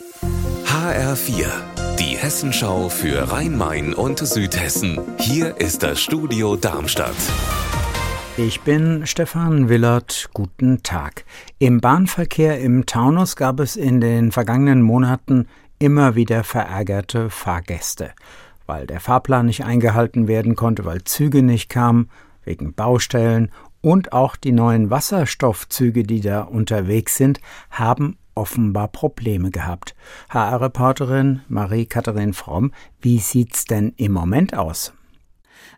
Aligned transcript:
HR4, 0.00 1.48
die 1.98 2.16
Hessenschau 2.16 2.88
für 2.88 3.32
Rhein-Main 3.32 3.94
und 3.94 4.20
Südhessen. 4.20 5.00
Hier 5.18 5.56
ist 5.60 5.82
das 5.82 6.00
Studio 6.00 6.54
Darmstadt. 6.54 7.16
Ich 8.36 8.60
bin 8.60 9.08
Stefan 9.08 9.68
Willert. 9.68 10.30
Guten 10.34 10.84
Tag. 10.84 11.24
Im 11.58 11.80
Bahnverkehr 11.80 12.60
im 12.60 12.86
Taunus 12.86 13.34
gab 13.34 13.58
es 13.58 13.74
in 13.74 14.00
den 14.00 14.30
vergangenen 14.30 14.82
Monaten 14.82 15.48
immer 15.80 16.14
wieder 16.14 16.44
verärgerte 16.44 17.28
Fahrgäste, 17.28 18.12
weil 18.66 18.86
der 18.86 19.00
Fahrplan 19.00 19.46
nicht 19.46 19.64
eingehalten 19.64 20.28
werden 20.28 20.54
konnte, 20.54 20.84
weil 20.84 21.02
Züge 21.02 21.42
nicht 21.42 21.68
kamen, 21.70 22.08
wegen 22.44 22.72
Baustellen 22.72 23.50
und 23.80 24.12
auch 24.12 24.36
die 24.36 24.52
neuen 24.52 24.90
Wasserstoffzüge, 24.90 26.04
die 26.04 26.20
da 26.20 26.42
unterwegs 26.42 27.16
sind, 27.16 27.40
haben 27.70 28.16
offenbar 28.38 28.88
Probleme 28.88 29.50
gehabt. 29.50 29.94
HR-Reporterin 30.30 31.42
Marie-Katharin 31.48 32.32
Fromm, 32.32 32.72
wie 33.00 33.18
sieht's 33.18 33.64
denn 33.64 33.92
im 33.96 34.12
Moment 34.12 34.56
aus? 34.56 34.92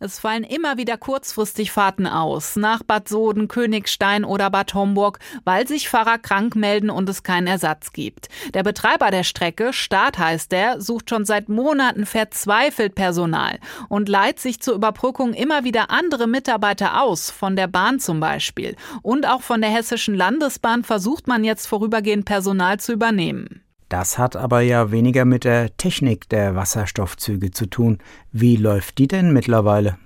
Es 0.00 0.18
fallen 0.18 0.44
immer 0.44 0.76
wieder 0.76 0.96
kurzfristig 0.96 1.72
Fahrten 1.72 2.06
aus, 2.06 2.56
nach 2.56 2.82
Bad 2.82 3.08
Soden, 3.08 3.48
Königstein 3.48 4.24
oder 4.24 4.50
Bad 4.50 4.74
Homburg, 4.74 5.18
weil 5.44 5.66
sich 5.66 5.88
Fahrer 5.88 6.18
krank 6.18 6.56
melden 6.56 6.90
und 6.90 7.08
es 7.08 7.22
keinen 7.22 7.46
Ersatz 7.46 7.92
gibt. 7.92 8.28
Der 8.54 8.62
Betreiber 8.62 9.10
der 9.10 9.24
Strecke, 9.24 9.72
Staat 9.72 10.18
heißt 10.18 10.52
der, 10.52 10.80
sucht 10.80 11.10
schon 11.10 11.24
seit 11.24 11.48
Monaten 11.48 12.06
verzweifelt 12.06 12.94
Personal 12.94 13.58
und 13.88 14.08
leiht 14.08 14.40
sich 14.40 14.60
zur 14.60 14.74
Überbrückung 14.74 15.34
immer 15.34 15.64
wieder 15.64 15.90
andere 15.90 16.26
Mitarbeiter 16.26 17.02
aus, 17.02 17.30
von 17.30 17.56
der 17.56 17.66
Bahn 17.66 18.00
zum 18.00 18.20
Beispiel. 18.20 18.76
Und 19.02 19.26
auch 19.26 19.42
von 19.42 19.60
der 19.60 19.70
Hessischen 19.70 20.14
Landesbahn 20.14 20.84
versucht 20.84 21.26
man 21.26 21.44
jetzt 21.44 21.66
vorübergehend 21.66 22.24
Personal 22.24 22.80
zu 22.80 22.92
übernehmen. 22.92 23.62
Das 23.88 24.18
hat 24.18 24.36
aber 24.36 24.60
ja 24.60 24.90
weniger 24.90 25.24
mit 25.24 25.44
der 25.44 25.76
Technik 25.76 26.28
der 26.28 26.54
Wasserstoffzüge 26.54 27.50
zu 27.50 27.66
tun. 27.66 27.98
Wie 28.32 28.56
läuft 28.56 28.98
die 28.98 29.08
denn 29.08 29.32
mittlerweile? 29.32 29.96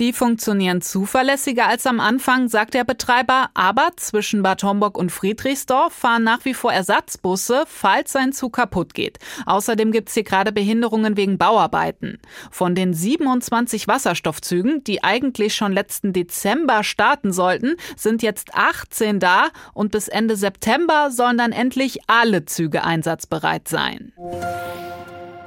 Die 0.00 0.12
funktionieren 0.12 0.82
zuverlässiger 0.82 1.68
als 1.68 1.86
am 1.86 2.00
Anfang, 2.00 2.48
sagt 2.48 2.74
der 2.74 2.82
Betreiber, 2.82 3.50
aber 3.54 3.90
zwischen 3.96 4.42
Bad 4.42 4.64
Homburg 4.64 4.98
und 4.98 5.12
Friedrichsdorf 5.12 5.92
fahren 5.92 6.24
nach 6.24 6.44
wie 6.44 6.54
vor 6.54 6.72
Ersatzbusse, 6.72 7.64
falls 7.66 8.10
sein 8.10 8.32
Zug 8.32 8.54
kaputt 8.54 8.94
geht. 8.94 9.18
Außerdem 9.46 9.92
gibt 9.92 10.08
es 10.08 10.14
hier 10.14 10.24
gerade 10.24 10.50
Behinderungen 10.50 11.16
wegen 11.16 11.38
Bauarbeiten. 11.38 12.18
Von 12.50 12.74
den 12.74 12.92
27 12.92 13.86
Wasserstoffzügen, 13.86 14.82
die 14.82 15.04
eigentlich 15.04 15.54
schon 15.54 15.72
letzten 15.72 16.12
Dezember 16.12 16.82
starten 16.82 17.32
sollten, 17.32 17.76
sind 17.96 18.22
jetzt 18.22 18.54
18 18.54 19.20
da 19.20 19.48
und 19.74 19.92
bis 19.92 20.08
Ende 20.08 20.36
September 20.36 21.10
sollen 21.12 21.38
dann 21.38 21.52
endlich 21.52 21.98
alle 22.08 22.44
Züge 22.46 22.82
einsatzbereit 22.82 23.68
sein. 23.68 24.12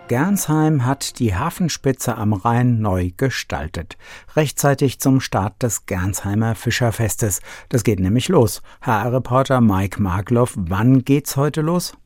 Gernsheim 0.08 0.86
hat 0.86 1.20
die 1.20 1.36
Hafenspitze 1.36 2.16
am 2.16 2.32
Rhein 2.32 2.80
neu 2.80 3.12
gestaltet. 3.18 3.98
Rechtzeitig 4.38 5.02
zum 5.02 5.20
Start 5.20 5.62
des 5.62 5.86
Gernsheimer 5.86 6.56
Fischerfestes. 6.56 7.42
Das 7.68 7.84
geht 7.84 8.00
nämlich 8.00 8.30
los. 8.30 8.62
HR-Reporter 8.82 9.60
Mike 9.60 10.02
Markloff, 10.02 10.54
wann 10.56 11.04
geht's 11.04 11.36
heute 11.36 11.60
los? 11.60 11.98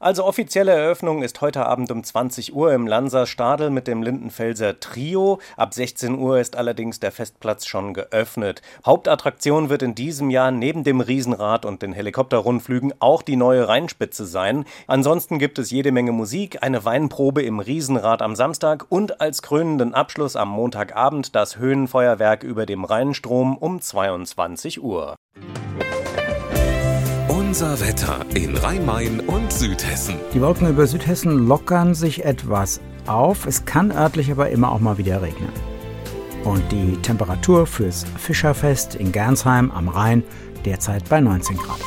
Also 0.00 0.24
offizielle 0.24 0.70
Eröffnung 0.70 1.24
ist 1.24 1.40
heute 1.40 1.66
Abend 1.66 1.90
um 1.90 2.04
20 2.04 2.54
Uhr 2.54 2.72
im 2.72 2.86
Lanser 2.86 3.26
Stadel 3.26 3.70
mit 3.70 3.88
dem 3.88 4.02
Lindenfelser 4.02 4.78
Trio. 4.78 5.40
Ab 5.56 5.74
16 5.74 6.18
Uhr 6.18 6.38
ist 6.38 6.54
allerdings 6.54 7.00
der 7.00 7.10
Festplatz 7.10 7.66
schon 7.66 7.94
geöffnet. 7.94 8.62
Hauptattraktion 8.86 9.70
wird 9.70 9.82
in 9.82 9.96
diesem 9.96 10.30
Jahr 10.30 10.52
neben 10.52 10.84
dem 10.84 11.00
Riesenrad 11.00 11.64
und 11.64 11.82
den 11.82 11.92
Helikopterrundflügen 11.92 12.94
auch 13.00 13.22
die 13.22 13.34
neue 13.34 13.66
Rheinspitze 13.66 14.24
sein. 14.24 14.66
Ansonsten 14.86 15.40
gibt 15.40 15.58
es 15.58 15.72
jede 15.72 15.90
Menge 15.90 16.12
Musik, 16.12 16.62
eine 16.62 16.84
Weinprobe 16.84 17.42
im 17.42 17.58
Riesenrad 17.58 18.22
am 18.22 18.36
Samstag 18.36 18.86
und 18.90 19.20
als 19.20 19.42
krönenden 19.42 19.94
Abschluss 19.94 20.36
am 20.36 20.50
Montagabend 20.50 21.34
das 21.34 21.58
Höhenfeuerwerk 21.58 22.44
über 22.44 22.66
dem 22.66 22.84
Rheinstrom 22.84 23.56
um 23.56 23.80
22 23.80 24.80
Uhr. 24.80 25.16
Unser 27.48 27.80
Wetter 27.80 28.26
in 28.34 28.54
Rhein-Main 28.54 29.20
und 29.20 29.50
Südhessen. 29.50 30.16
Die 30.34 30.40
Wolken 30.42 30.68
über 30.68 30.86
Südhessen 30.86 31.48
lockern 31.48 31.94
sich 31.94 32.26
etwas 32.26 32.78
auf. 33.06 33.46
Es 33.46 33.64
kann 33.64 33.90
örtlich 33.90 34.30
aber 34.30 34.50
immer 34.50 34.70
auch 34.70 34.80
mal 34.80 34.98
wieder 34.98 35.22
regnen. 35.22 35.48
Und 36.44 36.62
die 36.70 36.98
Temperatur 37.00 37.66
fürs 37.66 38.04
Fischerfest 38.18 38.96
in 38.96 39.12
Gernsheim 39.12 39.70
am 39.70 39.88
Rhein 39.88 40.24
derzeit 40.66 41.08
bei 41.08 41.22
19 41.22 41.56
Grad. 41.56 41.80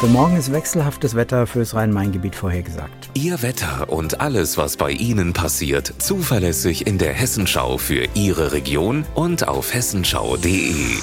Für 0.00 0.06
morgen 0.06 0.38
ist 0.38 0.50
wechselhaftes 0.50 1.14
Wetter 1.14 1.46
fürs 1.46 1.74
Rhein-Main-Gebiet 1.74 2.34
vorhergesagt. 2.34 3.10
Ihr 3.12 3.42
Wetter 3.42 3.90
und 3.90 4.22
alles, 4.22 4.56
was 4.56 4.78
bei 4.78 4.92
Ihnen 4.92 5.34
passiert, 5.34 5.92
zuverlässig 5.98 6.86
in 6.86 6.96
der 6.96 7.12
Hessenschau 7.12 7.76
für 7.76 8.06
Ihre 8.14 8.52
Region 8.52 9.04
und 9.14 9.46
auf 9.46 9.74
hessenschau.de. 9.74 10.96